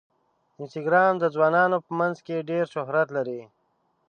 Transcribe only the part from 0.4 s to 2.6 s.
انسټاګرام د ځوانانو په منځ کې